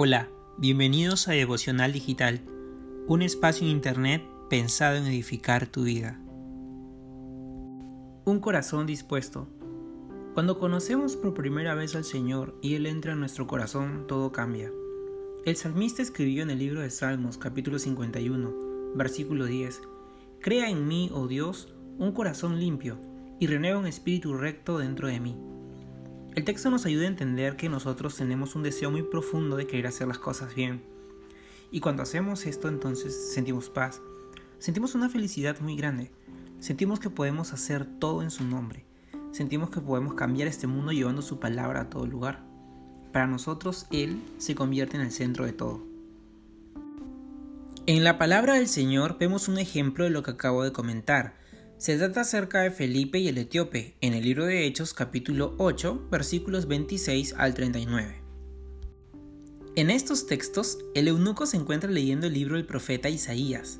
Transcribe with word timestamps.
Hola, 0.00 0.28
bienvenidos 0.58 1.26
a 1.26 1.32
Devocional 1.32 1.92
Digital, 1.92 2.40
un 3.08 3.20
espacio 3.20 3.66
en 3.66 3.72
Internet 3.72 4.22
pensado 4.48 4.94
en 4.94 5.06
edificar 5.06 5.66
tu 5.66 5.82
vida. 5.82 6.20
Un 8.24 8.38
corazón 8.40 8.86
dispuesto. 8.86 9.48
Cuando 10.34 10.60
conocemos 10.60 11.16
por 11.16 11.34
primera 11.34 11.74
vez 11.74 11.96
al 11.96 12.04
Señor 12.04 12.56
y 12.62 12.76
Él 12.76 12.86
entra 12.86 13.14
en 13.14 13.18
nuestro 13.18 13.48
corazón, 13.48 14.04
todo 14.06 14.30
cambia. 14.30 14.70
El 15.44 15.56
salmista 15.56 16.00
escribió 16.00 16.44
en 16.44 16.50
el 16.50 16.60
libro 16.60 16.80
de 16.80 16.90
Salmos 16.90 17.36
capítulo 17.36 17.80
51, 17.80 18.94
versículo 18.94 19.46
10, 19.46 19.82
Crea 20.40 20.70
en 20.70 20.86
mí, 20.86 21.10
oh 21.12 21.26
Dios, 21.26 21.74
un 21.98 22.12
corazón 22.12 22.60
limpio, 22.60 23.00
y 23.40 23.48
renueva 23.48 23.80
un 23.80 23.88
espíritu 23.88 24.34
recto 24.34 24.78
dentro 24.78 25.08
de 25.08 25.18
mí. 25.18 25.36
El 26.38 26.44
texto 26.44 26.70
nos 26.70 26.86
ayuda 26.86 27.02
a 27.02 27.08
entender 27.08 27.56
que 27.56 27.68
nosotros 27.68 28.14
tenemos 28.14 28.54
un 28.54 28.62
deseo 28.62 28.92
muy 28.92 29.02
profundo 29.02 29.56
de 29.56 29.66
querer 29.66 29.88
hacer 29.88 30.06
las 30.06 30.20
cosas 30.20 30.54
bien. 30.54 30.84
Y 31.72 31.80
cuando 31.80 32.04
hacemos 32.04 32.46
esto 32.46 32.68
entonces 32.68 33.32
sentimos 33.34 33.70
paz, 33.70 34.00
sentimos 34.60 34.94
una 34.94 35.08
felicidad 35.08 35.58
muy 35.58 35.74
grande, 35.74 36.12
sentimos 36.60 37.00
que 37.00 37.10
podemos 37.10 37.52
hacer 37.52 37.86
todo 37.98 38.22
en 38.22 38.30
su 38.30 38.44
nombre, 38.44 38.84
sentimos 39.32 39.70
que 39.70 39.80
podemos 39.80 40.14
cambiar 40.14 40.46
este 40.46 40.68
mundo 40.68 40.92
llevando 40.92 41.22
su 41.22 41.40
palabra 41.40 41.80
a 41.80 41.90
todo 41.90 42.06
lugar. 42.06 42.44
Para 43.12 43.26
nosotros 43.26 43.88
Él 43.90 44.22
se 44.36 44.54
convierte 44.54 44.94
en 44.96 45.02
el 45.02 45.10
centro 45.10 45.44
de 45.44 45.54
todo. 45.54 45.82
En 47.86 48.04
la 48.04 48.16
palabra 48.16 48.54
del 48.54 48.68
Señor 48.68 49.18
vemos 49.18 49.48
un 49.48 49.58
ejemplo 49.58 50.04
de 50.04 50.10
lo 50.10 50.22
que 50.22 50.30
acabo 50.30 50.62
de 50.62 50.70
comentar, 50.70 51.34
se 51.78 51.96
trata 51.96 52.22
acerca 52.22 52.62
de 52.62 52.72
Felipe 52.72 53.20
y 53.20 53.28
el 53.28 53.38
etíope 53.38 53.94
en 54.00 54.12
el 54.12 54.24
libro 54.24 54.46
de 54.46 54.66
Hechos 54.66 54.94
capítulo 54.94 55.54
8 55.58 56.08
versículos 56.10 56.66
26 56.66 57.34
al 57.38 57.54
39. 57.54 58.20
En 59.76 59.90
estos 59.90 60.26
textos, 60.26 60.78
el 60.96 61.06
eunuco 61.06 61.46
se 61.46 61.56
encuentra 61.56 61.88
leyendo 61.88 62.26
el 62.26 62.34
libro 62.34 62.56
del 62.56 62.66
profeta 62.66 63.08
Isaías. 63.08 63.78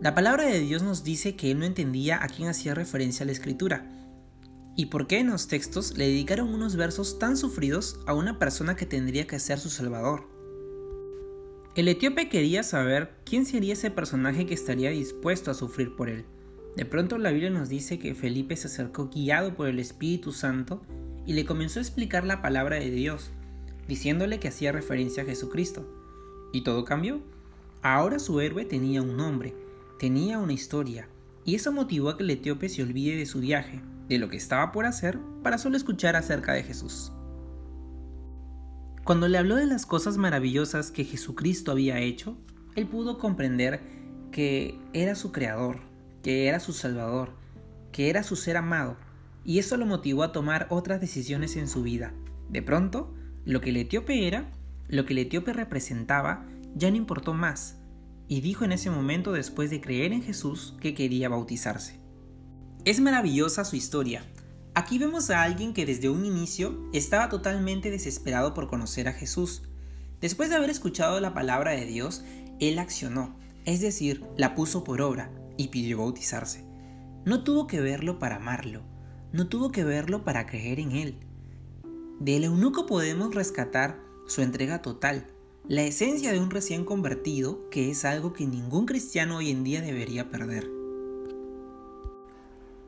La 0.00 0.14
palabra 0.14 0.44
de 0.44 0.60
Dios 0.60 0.84
nos 0.84 1.02
dice 1.02 1.34
que 1.34 1.50
él 1.50 1.58
no 1.58 1.64
entendía 1.64 2.22
a 2.22 2.28
quién 2.28 2.48
hacía 2.48 2.72
referencia 2.72 3.26
la 3.26 3.32
escritura, 3.32 3.90
y 4.76 4.86
por 4.86 5.08
qué 5.08 5.18
en 5.18 5.26
los 5.26 5.48
textos 5.48 5.98
le 5.98 6.06
dedicaron 6.06 6.54
unos 6.54 6.76
versos 6.76 7.18
tan 7.18 7.36
sufridos 7.36 7.98
a 8.06 8.14
una 8.14 8.38
persona 8.38 8.76
que 8.76 8.86
tendría 8.86 9.26
que 9.26 9.40
ser 9.40 9.58
su 9.58 9.70
salvador. 9.70 10.28
El 11.74 11.88
etíope 11.88 12.28
quería 12.28 12.62
saber 12.62 13.10
quién 13.24 13.44
sería 13.44 13.72
ese 13.72 13.90
personaje 13.90 14.46
que 14.46 14.54
estaría 14.54 14.90
dispuesto 14.90 15.50
a 15.50 15.54
sufrir 15.54 15.96
por 15.96 16.08
él. 16.08 16.26
De 16.76 16.84
pronto 16.84 17.16
la 17.16 17.30
Biblia 17.30 17.48
nos 17.48 17.70
dice 17.70 17.98
que 17.98 18.14
Felipe 18.14 18.54
se 18.54 18.66
acercó 18.66 19.08
guiado 19.08 19.54
por 19.54 19.68
el 19.68 19.78
Espíritu 19.78 20.32
Santo 20.32 20.82
y 21.24 21.32
le 21.32 21.46
comenzó 21.46 21.80
a 21.80 21.82
explicar 21.82 22.24
la 22.24 22.42
palabra 22.42 22.76
de 22.76 22.90
Dios, 22.90 23.30
diciéndole 23.88 24.38
que 24.38 24.48
hacía 24.48 24.72
referencia 24.72 25.22
a 25.22 25.26
Jesucristo. 25.26 25.88
Y 26.52 26.64
todo 26.64 26.84
cambió. 26.84 27.20
Ahora 27.80 28.18
su 28.18 28.40
héroe 28.40 28.66
tenía 28.66 29.00
un 29.00 29.16
nombre, 29.16 29.54
tenía 29.98 30.38
una 30.38 30.52
historia, 30.52 31.08
y 31.46 31.54
eso 31.54 31.72
motivó 31.72 32.10
a 32.10 32.18
que 32.18 32.24
el 32.24 32.30
etíope 32.30 32.68
se 32.68 32.82
olvide 32.82 33.16
de 33.16 33.26
su 33.26 33.40
viaje, 33.40 33.80
de 34.08 34.18
lo 34.18 34.28
que 34.28 34.36
estaba 34.36 34.70
por 34.70 34.84
hacer, 34.84 35.18
para 35.42 35.56
solo 35.56 35.76
escuchar 35.76 36.14
acerca 36.14 36.52
de 36.52 36.62
Jesús. 36.62 37.10
Cuando 39.04 39.28
le 39.28 39.38
habló 39.38 39.54
de 39.54 39.66
las 39.66 39.86
cosas 39.86 40.18
maravillosas 40.18 40.90
que 40.90 41.04
Jesucristo 41.04 41.70
había 41.70 42.00
hecho, 42.00 42.36
él 42.74 42.86
pudo 42.86 43.18
comprender 43.18 43.80
que 44.32 44.78
era 44.92 45.14
su 45.14 45.32
creador, 45.32 45.78
que 46.26 46.48
era 46.48 46.58
su 46.58 46.72
Salvador, 46.72 47.30
que 47.92 48.10
era 48.10 48.24
su 48.24 48.34
ser 48.34 48.56
amado, 48.56 48.96
y 49.44 49.60
eso 49.60 49.76
lo 49.76 49.86
motivó 49.86 50.24
a 50.24 50.32
tomar 50.32 50.66
otras 50.70 51.00
decisiones 51.00 51.54
en 51.54 51.68
su 51.68 51.84
vida. 51.84 52.14
De 52.48 52.62
pronto, 52.62 53.14
lo 53.44 53.60
que 53.60 53.70
el 53.70 53.76
etíope 53.76 54.26
era, 54.26 54.50
lo 54.88 55.06
que 55.06 55.12
el 55.12 55.20
etíope 55.20 55.52
representaba, 55.52 56.44
ya 56.74 56.90
no 56.90 56.96
importó 56.96 57.32
más, 57.32 57.76
y 58.26 58.40
dijo 58.40 58.64
en 58.64 58.72
ese 58.72 58.90
momento 58.90 59.30
después 59.30 59.70
de 59.70 59.80
creer 59.80 60.12
en 60.12 60.20
Jesús 60.20 60.74
que 60.80 60.94
quería 60.94 61.28
bautizarse. 61.28 62.00
Es 62.84 62.98
maravillosa 62.98 63.64
su 63.64 63.76
historia. 63.76 64.24
Aquí 64.74 64.98
vemos 64.98 65.30
a 65.30 65.44
alguien 65.44 65.74
que 65.74 65.86
desde 65.86 66.10
un 66.10 66.24
inicio 66.24 66.90
estaba 66.92 67.28
totalmente 67.28 67.92
desesperado 67.92 68.52
por 68.52 68.66
conocer 68.66 69.06
a 69.06 69.12
Jesús. 69.12 69.62
Después 70.20 70.50
de 70.50 70.56
haber 70.56 70.70
escuchado 70.70 71.20
la 71.20 71.34
palabra 71.34 71.70
de 71.70 71.86
Dios, 71.86 72.24
él 72.58 72.80
accionó, 72.80 73.38
es 73.64 73.80
decir, 73.80 74.24
la 74.36 74.56
puso 74.56 74.82
por 74.82 75.02
obra, 75.02 75.30
y 75.56 75.68
pidió 75.68 75.98
bautizarse. 75.98 76.64
No 77.24 77.44
tuvo 77.44 77.66
que 77.66 77.80
verlo 77.80 78.18
para 78.18 78.36
amarlo, 78.36 78.82
no 79.32 79.48
tuvo 79.48 79.72
que 79.72 79.84
verlo 79.84 80.24
para 80.24 80.46
creer 80.46 80.80
en 80.80 80.92
él. 80.92 81.18
Del 82.20 82.44
eunuco 82.44 82.86
podemos 82.86 83.34
rescatar 83.34 84.00
su 84.26 84.42
entrega 84.42 84.82
total, 84.82 85.26
la 85.68 85.82
esencia 85.82 86.32
de 86.32 86.40
un 86.40 86.50
recién 86.50 86.84
convertido, 86.84 87.68
que 87.70 87.90
es 87.90 88.04
algo 88.04 88.32
que 88.32 88.46
ningún 88.46 88.86
cristiano 88.86 89.38
hoy 89.38 89.50
en 89.50 89.64
día 89.64 89.80
debería 89.80 90.30
perder. 90.30 90.70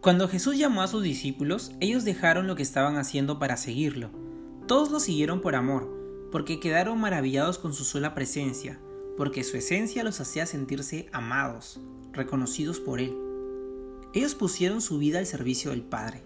Cuando 0.00 0.26
Jesús 0.26 0.58
llamó 0.58 0.82
a 0.82 0.88
sus 0.88 1.02
discípulos, 1.02 1.72
ellos 1.80 2.04
dejaron 2.04 2.46
lo 2.46 2.56
que 2.56 2.62
estaban 2.62 2.96
haciendo 2.96 3.38
para 3.38 3.56
seguirlo. 3.56 4.10
Todos 4.66 4.90
lo 4.90 4.98
siguieron 4.98 5.40
por 5.40 5.54
amor, 5.54 5.88
porque 6.32 6.58
quedaron 6.58 6.98
maravillados 6.98 7.58
con 7.58 7.72
su 7.74 7.84
sola 7.84 8.14
presencia, 8.14 8.80
porque 9.16 9.44
su 9.44 9.56
esencia 9.56 10.02
los 10.02 10.20
hacía 10.20 10.46
sentirse 10.46 11.08
amados, 11.12 11.80
reconocidos 12.12 12.80
por 12.80 13.00
Él. 13.00 13.16
Ellos 14.14 14.34
pusieron 14.34 14.80
su 14.80 14.98
vida 14.98 15.18
al 15.18 15.26
servicio 15.26 15.70
del 15.70 15.82
Padre. 15.82 16.22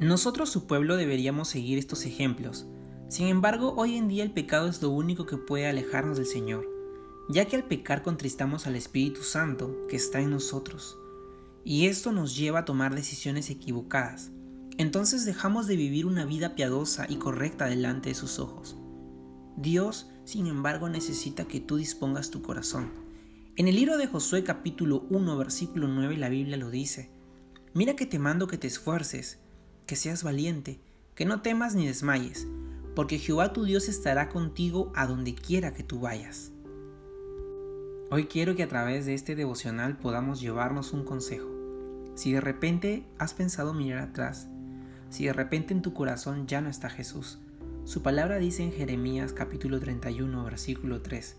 Nosotros, 0.00 0.50
su 0.50 0.66
pueblo, 0.66 0.96
deberíamos 0.96 1.48
seguir 1.48 1.78
estos 1.78 2.04
ejemplos. 2.06 2.66
Sin 3.08 3.28
embargo, 3.28 3.74
hoy 3.76 3.96
en 3.96 4.08
día 4.08 4.24
el 4.24 4.32
pecado 4.32 4.68
es 4.68 4.82
lo 4.82 4.90
único 4.90 5.26
que 5.26 5.36
puede 5.36 5.66
alejarnos 5.66 6.16
del 6.16 6.26
Señor, 6.26 6.68
ya 7.28 7.44
que 7.44 7.56
al 7.56 7.64
pecar 7.64 8.02
contristamos 8.02 8.66
al 8.66 8.76
Espíritu 8.76 9.22
Santo 9.22 9.86
que 9.88 9.96
está 9.96 10.20
en 10.20 10.30
nosotros, 10.30 10.98
y 11.64 11.86
esto 11.86 12.12
nos 12.12 12.36
lleva 12.36 12.60
a 12.60 12.64
tomar 12.64 12.94
decisiones 12.94 13.50
equivocadas. 13.50 14.30
Entonces 14.78 15.24
dejamos 15.24 15.66
de 15.66 15.76
vivir 15.76 16.06
una 16.06 16.24
vida 16.24 16.54
piadosa 16.54 17.06
y 17.08 17.16
correcta 17.16 17.66
delante 17.66 18.08
de 18.08 18.14
sus 18.14 18.38
ojos. 18.38 18.76
Dios, 19.56 20.08
sin 20.24 20.46
embargo, 20.46 20.88
necesita 20.88 21.44
que 21.44 21.60
tú 21.60 21.76
dispongas 21.76 22.30
tu 22.30 22.42
corazón. 22.42 23.03
En 23.56 23.68
el 23.68 23.76
libro 23.76 23.98
de 23.98 24.08
Josué 24.08 24.42
capítulo 24.42 25.06
1 25.10 25.36
versículo 25.38 25.86
9 25.86 26.16
la 26.16 26.28
Biblia 26.28 26.56
lo 26.56 26.70
dice. 26.70 27.08
Mira 27.72 27.94
que 27.94 28.04
te 28.04 28.18
mando 28.18 28.48
que 28.48 28.58
te 28.58 28.66
esfuerces, 28.66 29.38
que 29.86 29.94
seas 29.94 30.24
valiente, 30.24 30.80
que 31.14 31.24
no 31.24 31.40
temas 31.40 31.76
ni 31.76 31.86
desmayes, 31.86 32.48
porque 32.96 33.20
Jehová 33.20 33.52
tu 33.52 33.62
Dios 33.62 33.88
estará 33.88 34.28
contigo 34.28 34.90
a 34.96 35.06
donde 35.06 35.36
quiera 35.36 35.72
que 35.72 35.84
tú 35.84 36.00
vayas. 36.00 36.50
Hoy 38.10 38.26
quiero 38.26 38.56
que 38.56 38.64
a 38.64 38.68
través 38.68 39.06
de 39.06 39.14
este 39.14 39.36
devocional 39.36 39.98
podamos 39.98 40.40
llevarnos 40.40 40.92
un 40.92 41.04
consejo. 41.04 41.48
Si 42.16 42.32
de 42.32 42.40
repente 42.40 43.06
has 43.18 43.34
pensado 43.34 43.72
mirar 43.72 44.00
atrás, 44.00 44.48
si 45.10 45.26
de 45.26 45.32
repente 45.32 45.72
en 45.72 45.82
tu 45.82 45.94
corazón 45.94 46.48
ya 46.48 46.60
no 46.60 46.68
está 46.68 46.90
Jesús, 46.90 47.38
su 47.84 48.02
palabra 48.02 48.38
dice 48.38 48.64
en 48.64 48.72
Jeremías 48.72 49.32
capítulo 49.32 49.78
31 49.78 50.42
versículo 50.42 51.02
3, 51.02 51.36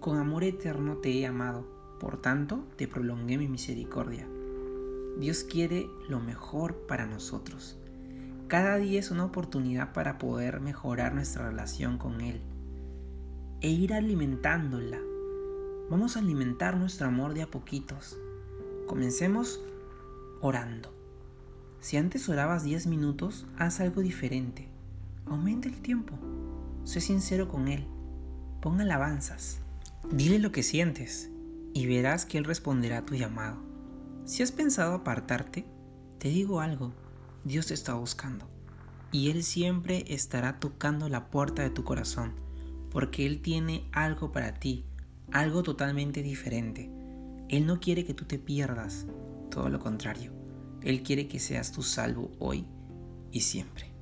Con 0.00 0.16
amor 0.16 0.44
eterno 0.44 0.98
te 0.98 1.18
he 1.18 1.26
amado, 1.26 1.66
por 1.98 2.22
tanto 2.22 2.64
te 2.76 2.86
prolongué 2.86 3.36
mi 3.36 3.48
misericordia. 3.48 4.28
Dios 5.18 5.42
quiere 5.42 5.90
lo 6.08 6.20
mejor 6.20 6.86
para 6.86 7.04
nosotros. 7.06 7.76
Cada 8.46 8.76
día 8.76 9.00
es 9.00 9.10
una 9.10 9.24
oportunidad 9.24 9.92
para 9.92 10.16
poder 10.16 10.60
mejorar 10.60 11.14
nuestra 11.14 11.48
relación 11.48 11.98
con 11.98 12.20
Él 12.20 12.40
e 13.60 13.70
ir 13.70 13.92
alimentándola. 13.92 15.00
Vamos 15.90 16.16
a 16.16 16.20
alimentar 16.20 16.76
nuestro 16.76 17.08
amor 17.08 17.34
de 17.34 17.42
a 17.42 17.50
poquitos. 17.50 18.16
Comencemos 18.86 19.60
orando. 20.40 20.92
Si 21.80 21.96
antes 21.96 22.28
orabas 22.28 22.62
10 22.62 22.86
minutos, 22.86 23.46
haz 23.56 23.80
algo 23.80 24.00
diferente. 24.00 24.68
Aumenta 25.26 25.68
el 25.68 25.82
tiempo. 25.82 26.14
Sé 26.84 27.00
sincero 27.00 27.48
con 27.48 27.66
Él. 27.66 27.84
Pon 28.60 28.80
alabanzas. 28.80 29.60
Dile 30.10 30.38
lo 30.38 30.52
que 30.52 30.62
sientes 30.62 31.30
y 31.74 31.86
verás 31.86 32.24
que 32.24 32.38
Él 32.38 32.44
responderá 32.44 32.98
a 32.98 33.06
tu 33.06 33.14
llamado. 33.14 33.58
Si 34.24 34.42
has 34.42 34.52
pensado 34.52 34.94
apartarte, 34.94 35.66
te 36.18 36.28
digo 36.28 36.60
algo, 36.60 36.94
Dios 37.44 37.66
te 37.66 37.74
está 37.74 37.94
buscando 37.94 38.48
y 39.12 39.30
Él 39.30 39.42
siempre 39.42 40.04
estará 40.08 40.60
tocando 40.60 41.08
la 41.08 41.30
puerta 41.30 41.62
de 41.62 41.70
tu 41.70 41.84
corazón 41.84 42.34
porque 42.90 43.26
Él 43.26 43.40
tiene 43.42 43.88
algo 43.92 44.32
para 44.32 44.54
ti, 44.54 44.84
algo 45.30 45.62
totalmente 45.62 46.22
diferente. 46.22 46.90
Él 47.48 47.66
no 47.66 47.80
quiere 47.80 48.04
que 48.04 48.14
tú 48.14 48.24
te 48.24 48.38
pierdas, 48.38 49.06
todo 49.50 49.68
lo 49.68 49.78
contrario. 49.78 50.32
Él 50.82 51.02
quiere 51.02 51.28
que 51.28 51.38
seas 51.38 51.72
tu 51.72 51.82
salvo 51.82 52.30
hoy 52.38 52.66
y 53.30 53.40
siempre. 53.40 53.97